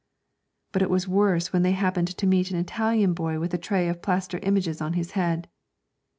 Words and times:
But 0.71 0.81
it 0.81 0.89
was 0.89 1.07
worse 1.07 1.53
when 1.53 1.61
they 1.61 1.73
happened 1.73 2.07
to 2.07 2.25
meet 2.25 2.49
an 2.49 2.57
Italian 2.57 3.13
boy 3.13 3.39
with 3.39 3.53
a 3.53 3.57
tray 3.59 3.87
of 3.87 4.01
plaster 4.01 4.39
images 4.39 4.81
on 4.81 4.93
his 4.93 5.11
head. 5.11 5.47